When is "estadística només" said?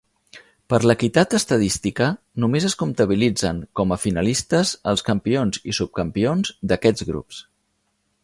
1.39-2.65